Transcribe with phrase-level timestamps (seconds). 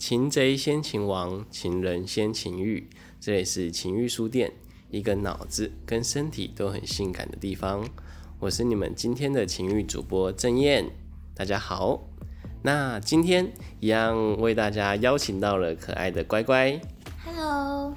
[0.00, 2.88] 擒贼先擒王，擒人先擒欲。
[3.20, 4.50] 这里是情欲书店，
[4.90, 7.86] 一个脑子跟身体都很性感的地方。
[8.38, 10.86] 我是你们今天的情欲主播郑燕，
[11.34, 12.08] 大家好。
[12.62, 16.80] 那今天一样为大家邀请到了可爱的乖乖。
[17.22, 17.94] Hello，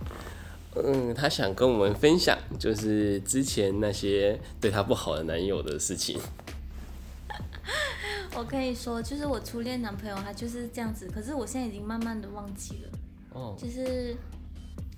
[0.76, 6.20] 嗯，他想跟我们分享，就是之前那些对他不好的男友的事情。
[8.36, 11.08] 我可以说，就是我初恋男朋友，他就是这样子。
[11.08, 12.92] 可是我现在已经慢慢的忘记了，
[13.32, 14.16] 哦，就是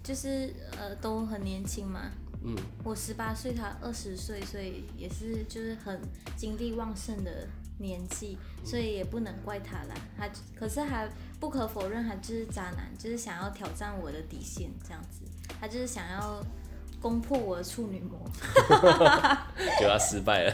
[0.04, 2.12] 就是呃，都很年轻嘛。
[2.44, 6.00] 嗯，我十八岁，他二十岁，所以也是就是很
[6.38, 7.48] 精力旺盛的
[7.80, 9.96] 年纪，所以也不能怪他啦。
[10.18, 11.10] 他可是还
[11.40, 15.26] 不可否认，他就是渣男，就是想要挑战我的底线这样子。
[15.60, 16.40] 他就是想要
[17.06, 18.20] 攻破我的处女膜
[19.80, 20.52] 就他失败了。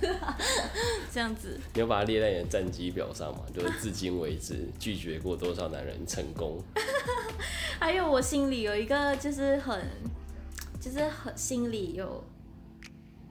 [1.12, 1.60] 这样子。
[1.74, 3.40] 你有把它列在你的战绩表上吗？
[3.54, 6.58] 就是至今为止拒绝过多少男人成功？
[7.78, 9.86] 还有我心里有一个就是很，
[10.80, 12.24] 就是很心里有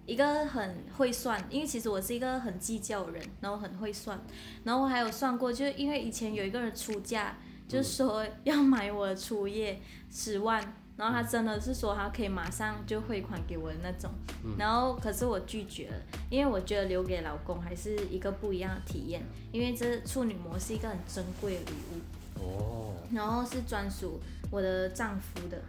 [0.06, 4.24] 一个很会算，因为其实我是一个很计较的人，然后很会算，
[4.64, 7.36] 然后我还有算过，就是因为以前有一个人出价，
[7.68, 10.78] 就是说要买我的初夜十万。
[10.98, 14.12] 然后他真的是说他可以马上就汇款给我的那种，
[14.58, 15.96] 然后可是我拒绝了，
[16.30, 22.44] 因为我觉得留给老公还是一个不一样的体验，因为这处女膜是一个很珍贵的礼物。
[22.44, 24.20] 哦，然后是专属
[24.50, 25.62] 我的丈夫的。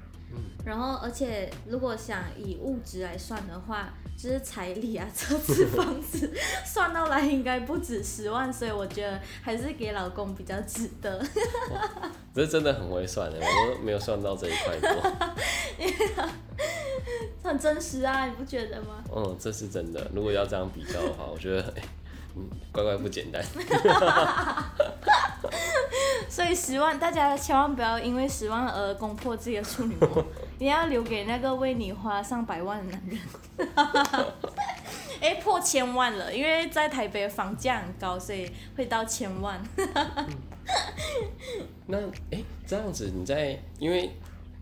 [0.64, 6.32] 然后，而且如果想以物质来算的话，就是彩礼啊、车子、房子，
[6.64, 11.20] 算到来应该不止十万，所以我觉得还是给老公比较值得。
[12.32, 14.88] 这真的很会算的，我都没有算到这一块过。
[17.42, 19.02] 很真实啊，你不觉得吗？
[19.12, 20.08] 嗯，这是真的。
[20.14, 21.74] 如果要这样比较的话，我觉得，
[22.70, 23.42] 乖乖不简单。
[26.30, 30.24] 所以十万，大家千万不要因为十万而攻破自己的处女膜，
[30.62, 33.18] 你要留给那个为你花上百万的男人。
[35.20, 39.60] 哎、破千万了，因为在台北房价很高，所以会到千万。
[41.88, 41.98] 那，
[42.30, 44.08] 哎、这样子你在，因为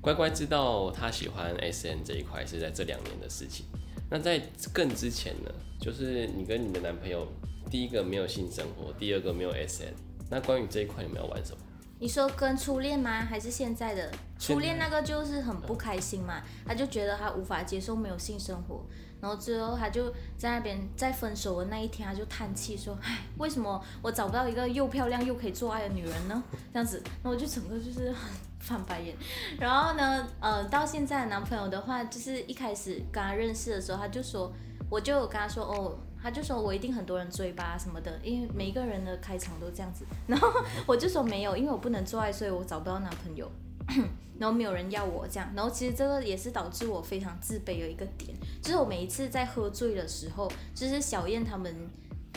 [0.01, 3.67] 乖乖知道他喜欢 S N 这一块是在这两年的事情。
[4.09, 4.41] 那在
[4.73, 7.29] 更之前呢，就是你跟你的男朋友，
[7.71, 9.93] 第一个没有性生活，第二个没有 S N。
[10.31, 11.59] 那关于这一块，你们要玩什么？
[12.01, 13.21] 你说跟初恋吗？
[13.21, 16.43] 还是现在的初恋那个就是很不开心嘛？
[16.67, 18.83] 他就觉得他无法接受没有性生活，
[19.21, 28.31] 然后最后他就在那边在分手的那一天，他就叹气说：“唉，为什么我找不到一个又漂亮又可以做爱的女人呢？” 这样子，那我就整个就是很
[28.61, 29.15] 翻白眼。
[29.59, 34.51] 然后呢，呃，到现在的男朋友的话，就是一开始跟他认识的时候，他就说，
[34.89, 35.99] 我就有跟他说哦。
[36.23, 40.05] 他就说我一定很多人追吧什么的，因为每一个人的开场都这样子。
[40.27, 40.49] 然后
[40.87, 43.51] 我就说没有，因为我不能做爱，所以我找不到男朋友，
[44.39, 45.51] 然后没有人要我这样。
[45.55, 51.75] 然后其实这个也是导致我非常自卑的一个点，就是我每一次在喝醉的时候，就是小燕他们，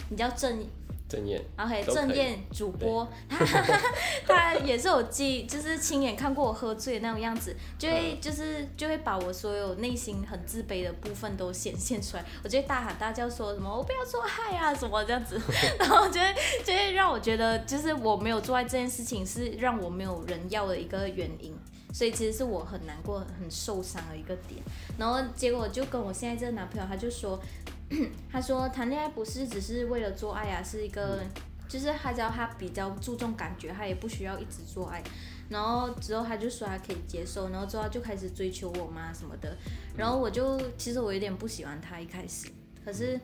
[0.10, 0.30] 你知道
[1.14, 3.46] 郑郑燕，OK，郑燕主播，他
[4.26, 15.40] 他也是有记，就是亲眼看过我喝醉的那种样子，就会就是就会把我所有内心很自卑的部分都显现出来，我就会大喊大叫说什么我不要做爱啊什么这样子，
[15.78, 16.36] 然后就会
[16.66, 21.56] 就会让我觉得就是我没有做爱这件事情是让我没有人要的一个原因。
[21.94, 24.60] 所以其实是我很难过、很受伤的一个点，
[24.98, 27.40] 然后结果就跟我现在这个男朋友，他就说，
[28.32, 31.20] 他说谈恋爱不是只是为了做爱啊，是一个，
[31.68, 35.04] 就是他只要他比较注重感觉，他也不需要一直做爱。
[35.50, 39.56] 然后之后他就说他可以接受，然后之后他就开始追求我妈什么的。
[39.96, 42.48] 然后我就其实我有点不喜欢他一开始，
[42.84, 43.20] 可是，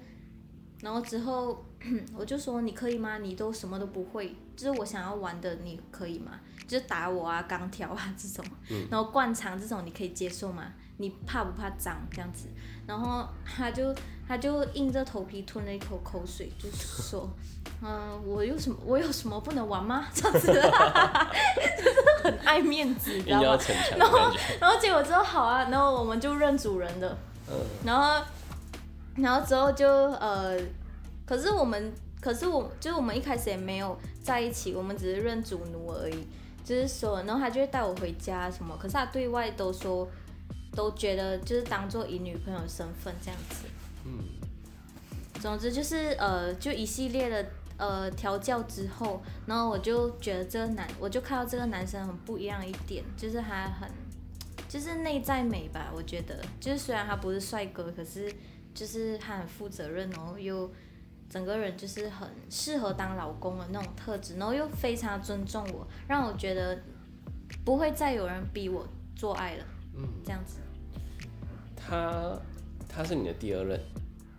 [0.82, 1.66] 然后之后
[2.14, 3.18] 我就说你可以吗？
[3.18, 6.40] 你都什么都不会，就是我想要玩的你可以吗？
[6.68, 8.46] 就是打我啊、钢条啊这种，
[8.92, 10.74] 然后灌肠这种你可以接受吗？
[11.02, 12.48] 你怕不怕脏这样子？
[12.86, 13.96] 然后他就
[14.28, 17.30] 他就硬着头皮吞了一口口水，就说，
[17.82, 20.08] 嗯、 我有什么我有什么不能玩吗？
[20.14, 23.42] 这样子，就 是很爱面子，你知道吗？
[23.44, 24.40] 硬要逞强的感觉。
[24.60, 27.18] 然后结果之后好啊，然后我们就认主人了，
[27.50, 28.22] 嗯，然后
[29.16, 30.60] 然后之后就呃，
[31.26, 36.28] 可是我们可是我就是我们一开始也没有在一起，我们只是认主奴而已。
[36.66, 40.08] 就是说，然后他就会带我回家什么，可是他对外都说，
[40.80, 43.66] 都觉得就是当做以女朋友身份这样子。
[44.06, 44.24] 嗯，
[45.42, 47.46] 总之就是呃，就一系列的
[47.76, 53.92] 呃调教之后，然后我就觉得这个男，我就看到这个男生很不一样一点，就是他很，
[54.70, 58.34] 就是内在美吧，我觉得，就是虽然他不是帅哥，可是
[58.74, 60.72] 就是他很负责任，然后又
[61.30, 66.82] 整个人就是很适合当老公的那种特质，然后又非常尊重我，让我觉得
[67.66, 69.66] 不会再有人逼我做爱了。
[69.98, 70.60] 嗯，这样子。
[71.90, 72.40] 他
[72.88, 73.80] 他是你的第二任，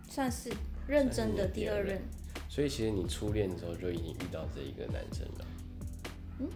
[0.09, 0.49] 算是
[0.87, 2.01] 认真的第二任。
[2.47, 5.45] 所以其实你初恋的时候就已经遇到这一个男生了。
[6.39, 6.47] 嗯，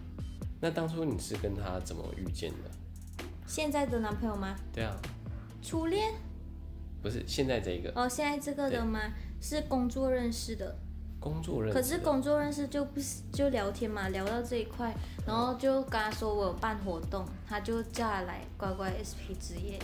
[0.60, 2.70] 那当初你是跟他怎么遇见的？
[3.46, 4.56] 现在的男朋友吗？
[4.72, 4.96] 对啊。
[5.62, 6.14] 初恋？
[7.02, 7.92] 不是现在这个。
[7.94, 9.00] 哦，现在这个的吗？
[9.40, 10.76] 是工作认识的。
[11.20, 11.74] 工作认识。
[11.74, 14.94] 可是工作认识就不是就聊天嘛，聊到这一块，
[15.26, 19.78] 然后就跟他说我有办活动，他就叫他来乖乖 SP 之夜。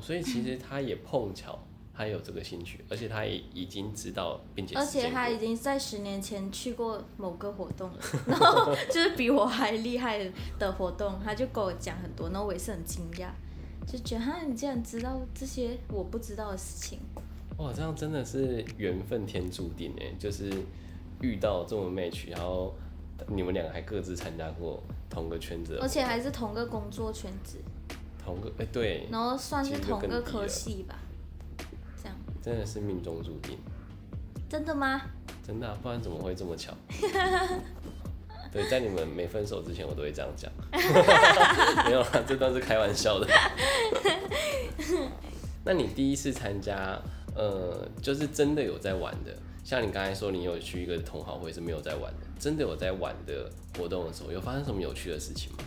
[0.00, 1.58] 哦，所以其实他也碰巧。
[1.92, 10.18] 他有这个兴趣，而且他也已经知道，并且而且他已经在十年前去过某个活动了， 然后就是比我还厉害
[10.58, 13.28] 的活动，他就跟我讲很多，然后我也是很惊讶，
[13.86, 17.00] 就觉得哈，你竟然知道这些我不知道的事情。
[17.58, 20.50] 哇，这样真的是缘分天注定哎，就是
[21.20, 22.74] 遇到这么 match，然后
[23.28, 27.58] 你们两个还各自参加过同个圈子，而且还是同个工作圈子，
[28.24, 30.96] 同个哎对，然后算是同个科系吧。
[32.02, 33.58] 这样真的是命中注定，
[34.48, 35.00] 真的吗？
[35.46, 36.72] 真的，不然怎么会这么巧？
[38.52, 40.50] 对，在你们没分手之前，我都会这样讲。
[41.84, 43.28] 没有啦，这段是开玩笑的。
[45.64, 47.00] 那你第一次参加，
[47.34, 55.58] 呃，就是真的有在玩的，像你刚才说，你有去一个同好会是没有在玩的，真的有在玩的活动的时候，有发生什么有趣的事情吗？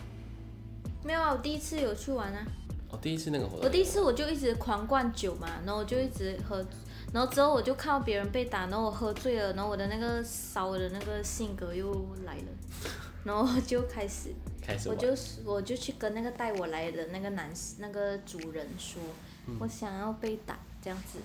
[1.04, 2.46] 没有啊，我第一次有去玩啊。
[2.90, 6.64] 哦第一次那个活动，我第一次我就一直狂灌酒嘛，然后我就一直喝，
[7.12, 11.92] 然后之后我就看到别人被打，然后我喝醉了，然后我的那个骚的那个性格又
[12.24, 12.44] 来了，
[13.24, 15.08] 然后就开始，开始，我就
[15.44, 19.02] 我就去跟那个带我来的那个男那个主人说，
[19.58, 21.18] 我想要被打这样子，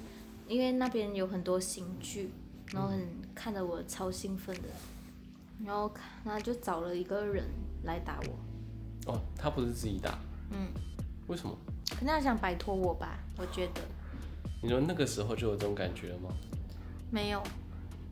[0.47, 2.31] 因为那边有很多新剧，
[2.73, 4.69] 然后很看得我超兴奋的，
[5.63, 5.93] 然后
[6.23, 7.45] 他就找了一个人
[7.83, 8.35] 来打我，
[9.11, 10.17] 哦，他不是自己打，
[10.51, 10.67] 嗯。
[11.27, 11.55] 为什么？
[11.91, 13.81] 可能他想摆脱我吧，我觉得。
[14.63, 16.29] 你说那个时候就有这种感觉了吗？
[17.11, 17.43] 没有，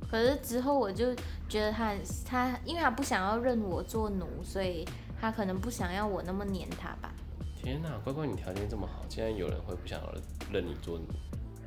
[0.07, 1.15] 可是之后我就
[1.49, 4.87] 觉得他他，因为他不想要认我做奴，所以
[5.19, 7.11] 他可能不想要我那么黏他吧。
[7.55, 10.13] 天哪，乖乖，你条件这么好，竟然有人会不想要
[10.51, 11.05] 认你做奴？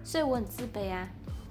[0.05, 1.09] 所以我很自卑啊，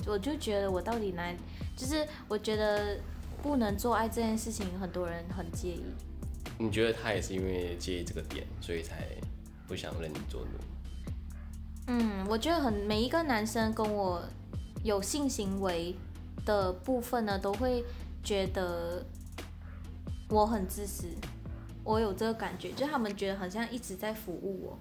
[0.08, 1.30] 我就觉得我到底哪，
[1.75, 2.98] 就是我觉得
[3.44, 5.84] 不能做爱这件事情，很多人很介意。
[6.60, 9.08] 你觉得他也是因为介意这个点，所以才？
[9.68, 10.50] 不想认你做奴。
[11.86, 14.20] 嗯，我觉得很每一个男生跟我
[14.84, 15.96] 有性行为
[16.44, 17.86] 的部分呢，都会
[18.24, 19.06] 觉得
[20.28, 21.06] 我很自私。
[21.84, 24.80] 我有这个感觉，就他们觉得好像一直在服务我。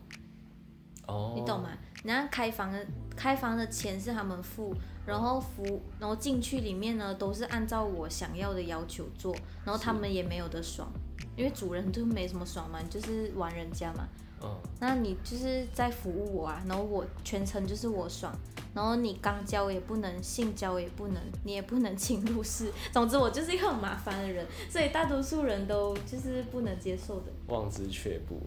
[1.07, 1.35] 哦。
[1.37, 1.69] 你懂吗？
[2.03, 9.37] 你看开房的开房的钱是他们付，然后服然后进去里面呢，都是按照我想要的要求做，
[9.67, 10.91] 然后他们也没有的爽，
[11.39, 14.07] 因为主人就没什么爽嘛，就是玩人家嘛。
[14.41, 14.49] 嗯
[14.79, 18.33] 那你就是在服务我啊，然后我全程就是我爽，
[18.73, 27.33] 然后你刚交也不能，性交也不能，你也不能侵入式， 总之我就是一个很麻烦的人，所以大多数人都就是不能接受的。
[27.49, 28.41] 望之却步。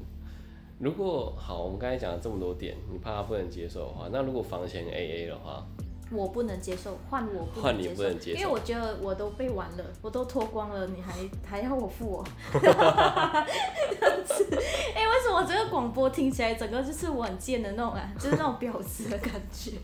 [0.80, 5.68] 如果好，我们刚才讲了这么多点，你怕他不能接受的话，那如果房钱 A A 的话？
[6.12, 8.04] 我不能接受，换我不能接受，
[8.34, 11.14] 因为我觉得我都被玩了，我都脱光了，你还
[11.48, 12.22] 还要我付我？
[12.54, 12.60] 哎，
[15.08, 19.72] 为什么这个广播听起来整个就是我很贱的那种啊，就是那种婊子的感觉？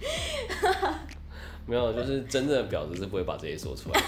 [1.66, 4.00] 没有，就是真正的婊子是不会把这些说出来。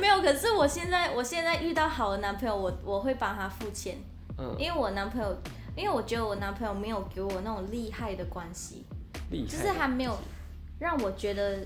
[0.00, 3.98] 没有，可是我现在我现在遇到好的男朋友，我我会帮他付钱，
[4.38, 5.36] 嗯，因为我男朋友，
[5.76, 8.86] 因为我觉得我男朋友没有给我那种厉害的关系，
[9.30, 10.16] 就是还没有。
[10.80, 11.64] 让我觉得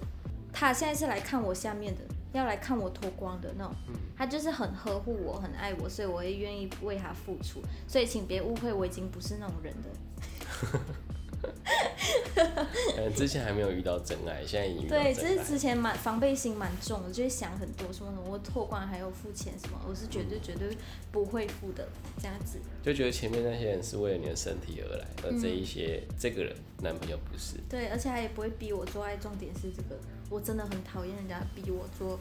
[0.52, 2.00] 他现在是来看我下面的，
[2.32, 3.72] 要来看我脱光的那种。
[4.16, 7.62] 他就是很呵护我，很爱我，所以我也愿意为他付出。
[7.88, 10.80] 所以请别误会，我已经不是那种人了。
[12.96, 20.76] 嗯，之前还没有遇到真爱，现在已经对，就是之前蛮防备心蛮重的，就会想很多，什么什么我脱光还有付钱什么，我是绝对绝对
[21.12, 22.58] 不会付的，这样子。
[22.82, 27.56] 就觉得前面那些人是为了你的身体而来，而这一些这个人男朋友不是。
[27.68, 29.98] 对，而且他也不会逼我做爱，重点是这个，
[30.30, 32.18] 我真的很讨厌人家逼我做，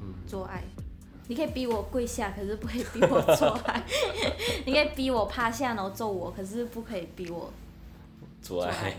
[0.00, 0.62] 嗯做爱。
[1.26, 3.82] 你可以逼我跪下，可是不可以逼我做爱。
[4.66, 7.50] 你可以逼我趴下然后揍我，可是不可以逼我。
[8.44, 8.94] 做爱，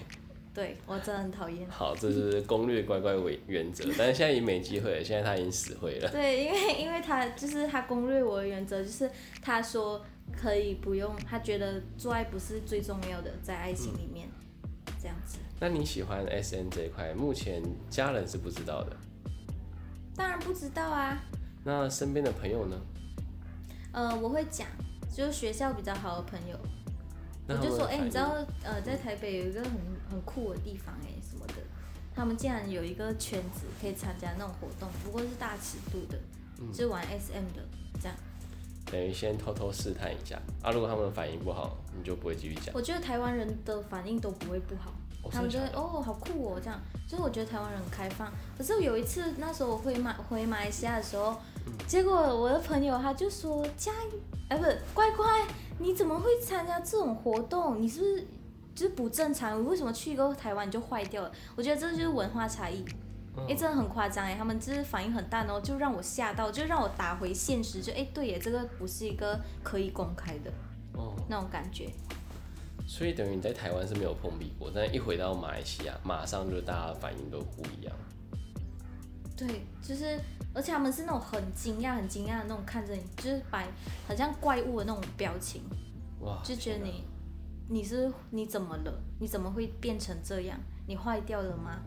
[0.55, 1.65] 对我真的很讨厌。
[1.69, 6.09] 好，这是攻略乖乖为原则，但是现在已经没机会了，现在他已经死灰了。
[6.09, 9.09] 对，因为因为他就是他攻略我的原则，就是
[9.41, 10.03] 他说
[10.35, 14.27] 可以不用，他觉得做爱不是最重要的，在爱情里面
[14.99, 15.37] 这样子。
[15.59, 18.97] 那你喜欢 S N 这一块，目前家人是不知道的。
[20.15, 21.21] 当然不知道啊。
[21.63, 22.81] 那身边的朋友呢？
[23.91, 24.67] 呃，我会讲，
[25.15, 26.57] 就是学校比较好的朋友，
[27.47, 29.71] 我就说，哎、你知道，呃，在台北有一个很
[30.09, 31.53] 很酷的地方、哎，什么的，
[32.15, 36.17] 他们竟然有一个圈子可以参加那种活动，不过是大尺度的，
[36.59, 37.61] 嗯就是玩 SM 的
[38.01, 38.17] 这样。
[38.91, 42.73] 等于先偷偷试探一下啊，如果他们反应不好，你就不会继续讲。
[42.73, 44.91] 我觉得台湾人的反应都不会不好，
[45.23, 48.31] 哦他们就会真的假的哦好酷哦这样，就是我觉得台湾人很开放。
[48.57, 51.54] 可是有一次那时候我回马回马来西亚的时候，嗯
[51.87, 54.19] 结果我的朋友他就说佳怡，
[54.49, 55.25] 哎不是乖乖，
[55.79, 57.81] 你怎么会参加这种活动？
[57.81, 58.27] 你是不是
[58.73, 59.61] 就是不正常？
[59.61, 61.31] 你为什么去一个台湾你就坏掉了？
[61.55, 62.83] 我觉得这就是文化差异。
[63.49, 70.49] 哎、真的很夸张哎，他们就是反应很大，然后就让我吓到，就让我打回现实，就哎、对耶，这个不是一个可以公开的
[70.93, 71.89] 哦，那种感觉。
[72.87, 77.93] 所以等于你在台湾是没有碰壁过，但一回到马来西亚，马上就大家反应都不一样。
[79.35, 80.17] 对，就是，
[80.55, 83.67] 而且他们是那种很惊讶、很惊讶的那种看着你，就是摆
[84.07, 85.61] 很像怪物的那种表情，
[86.21, 87.03] 哇，就觉得你
[87.67, 88.93] 你是你怎么了？
[89.19, 90.57] 你怎么会变成这样？
[90.87, 91.81] 你坏掉了吗？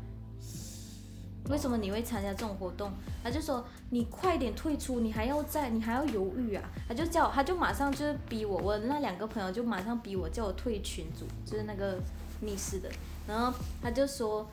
[1.48, 2.92] 为什么你会参加这种活动？
[3.24, 6.68] 他就说你快点退出，你还要在，你还要犹豫啊！
[6.86, 11.98] 他就叫我，他就马上就是逼我，我那两个朋友就马上逼我叫我退群组，就是那个
[12.42, 12.90] 密室的。
[13.26, 14.46] 然后他就说，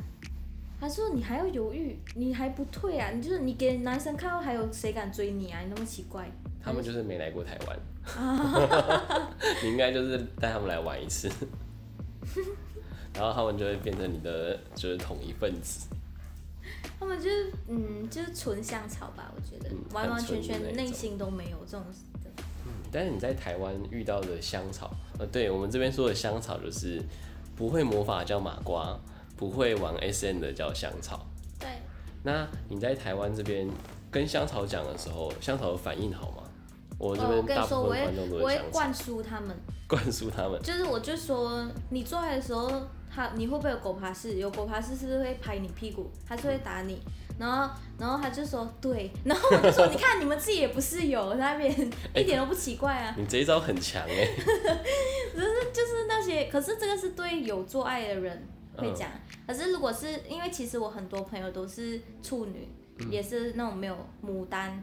[0.86, 3.10] 他说你还要犹豫，你还不退啊？
[3.10, 5.60] 你就是你给男生看到，还有谁敢追你啊？
[5.62, 6.30] 你那么奇怪。
[6.64, 7.80] 他们就是没来过台湾，
[9.64, 11.28] 你应该就是带他们来玩一次，
[13.16, 15.88] 然后他们就会变成你的就是统一分子。
[17.00, 21.84] 他们就是嗯，就是纯香草吧，我觉得、嗯完完全全内心都没有这种
[22.24, 22.30] 的。
[22.92, 27.02] 但是你在台湾遇到的香草，呃，对我们这边说的香草就是
[27.56, 28.96] 不会魔法叫马瓜，
[29.36, 31.26] 不会玩 SM 的叫香草。
[31.60, 31.70] 对，
[32.24, 33.70] 那你在台湾这边
[34.12, 36.44] 跟香草讲的时候，香草的反应好吗？
[36.98, 39.56] 我这边大跟你说，我会部分观众都我会灌输他们，
[39.88, 40.62] 灌输他们。
[40.62, 42.72] 就是我就说你做爱的时候，
[43.14, 44.36] 他你会不会有狗爬式？
[44.36, 46.10] 有狗爬式是不是会拍你屁股？
[46.26, 47.02] 还是会打你？
[47.38, 51.70] 然后然后他就说对，然后我就说你看你们自己也不是有那边
[52.16, 54.30] 一点都不奇怪啊，你这一招很强哎、
[55.36, 59.10] 就是那些，可是这个是对有做爱的人会讲，
[59.48, 62.68] 可是如果是因为其实我很多朋友都是处女，
[63.10, 64.82] 也是那种没有牡丹，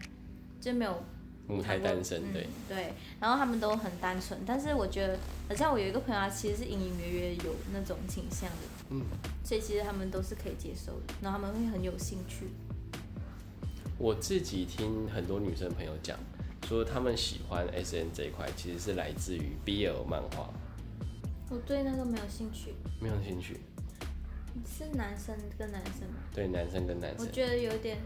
[0.60, 1.02] 就没有
[1.46, 5.18] 母胎单身，嗯对，对，然后他们都很单纯，但是我觉得，
[5.48, 8.56] 好像我有一个朋友，他其实是隐隐约约有那种倾向的，
[8.90, 9.02] 嗯，
[9.44, 12.46] 所以其实他们都是可以接受的，然后他们会很有兴趣。
[13.98, 16.18] 我自己听很多女生朋友讲，
[16.66, 20.48] 说她们喜欢 S N 这一块，其实是来自于 BL 漫画，
[21.50, 23.60] 我对那个没有兴趣，没有兴趣。
[24.66, 26.16] 是男生跟男生吗？
[26.34, 27.98] 对，男生跟男生，我觉得有点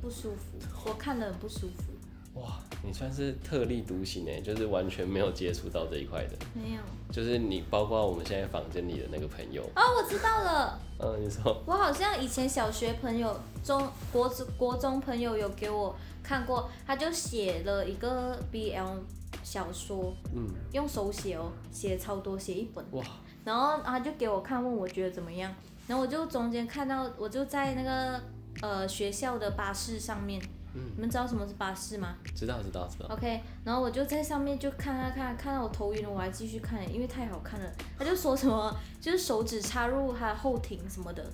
[0.00, 1.92] 不舒服，我看了很不舒服。
[2.40, 6.80] 哇，你算是特立独行哎，就是完全没有接触到这一块的，没有
[7.12, 18.98] 就是你包括我们现在房间里的那个朋友，哦，我知道了，嗯，你说，我好像以前小学朋友、中国中国中朋友有给我看过，他就写了一个 BL
[19.44, 22.84] 小说，嗯，用手写哦，写超多，写一本。
[22.90, 23.04] 哇，
[23.44, 25.54] 然后他就给我看，问我觉得怎么样。
[25.86, 28.20] 然后我就中间看到，我就在那个
[28.62, 30.40] 呃学校的巴士上面，
[30.74, 37.70] 嗯你们知道什么是巴士吗知道知道知道，？OK，然后我就在上面就看看看，看到我头晕了，我还继续看，因为太好看了。
[37.98, 41.24] 他就说什么，就是手指插入他的后庭什么的，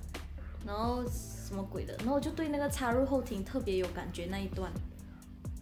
[0.66, 4.70] 然后什么鬼的，然后我就对那个插入后庭特别有感觉那一段。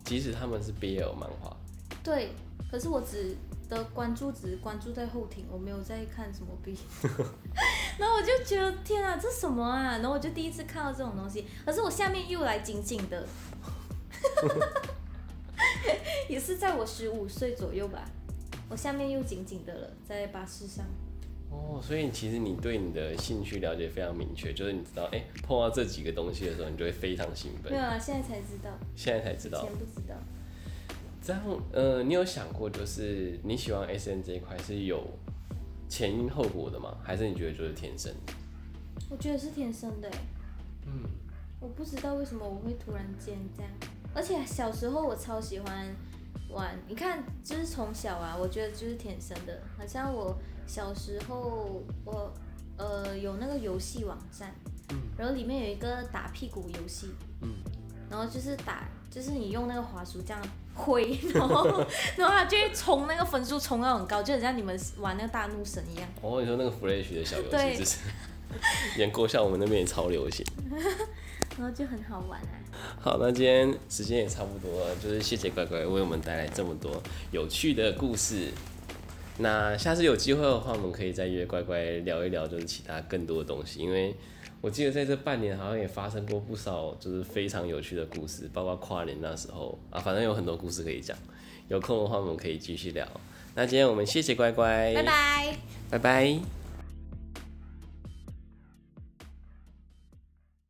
[0.04, 1.54] 即使他们是 BL 漫画，
[2.02, 2.32] 对，
[2.70, 3.36] 可是我只
[3.68, 6.74] 的关注只关注在后庭，我没有在看什么 B。
[7.98, 9.98] 然后我就觉得天啊，这什么啊？
[9.98, 13.26] 然后我就第一次看到这种东西，可是我下面又来紧紧的，
[16.28, 18.04] 也是在我十五岁左右吧，
[18.68, 20.84] 我下面又紧紧的了，在巴士上。
[21.50, 27.78] 哦，所以其实你对你的兴趣了解非常明确，就是你知道，哎、碰到这几个东西的时候，你就会非常兴奋没。
[27.78, 30.14] 有啊，现在才知道，现在才知道以道前，不知道。
[31.22, 35.02] 这样，呃，你有想过，就是你喜欢 S N 这一块是有
[35.88, 36.96] 前因后果的吗？
[37.02, 38.32] 还是你觉得就是天生的？
[39.08, 40.18] 我觉得是天生的欸
[40.86, 41.02] 嗯，
[41.60, 43.70] 我不知道为什么我会突然间这样，
[44.14, 45.94] 而且小时候我超喜欢
[46.50, 49.62] 玩，你看，就是从小啊，我觉得就是天生的。
[49.76, 52.32] 好像我小时候，我
[52.76, 54.54] 呃有那个游戏网站，
[55.16, 57.08] 然后里面有一个打屁股游戏，
[57.42, 57.54] 嗯
[58.10, 60.42] 然后就是打，就是你用那个滑鼠这样
[60.74, 61.66] 挥， 然后
[62.16, 66.08] 然后它就会冲那个分数冲到很高，就很像你们玩那个大怒神一样。
[66.22, 67.98] 哦，你说那个 Flash 的小游对戏，就是
[68.98, 70.44] 连过像我们那边也超流行。
[71.58, 72.54] 然后就很好玩啊。
[73.00, 78.52] 好，那今天时间也差不多了，就是谢谢乖乖为我们带来这么多有趣的故事。
[79.38, 83.80] 那下次有机会的话，我们可以再约乖乖聊一聊，就是其他更多的东西。
[83.80, 84.14] 因为
[84.60, 91.16] 我记得在这半年好像也发生过不少，就是非常有趣的故事，包括跨年那时候啊，反正有很多故事可以讲。
[91.68, 93.06] 有空的话，我们可以继续聊。
[93.54, 95.56] 那今天我们谢谢乖乖，拜拜。
[95.90, 96.57] 拜拜。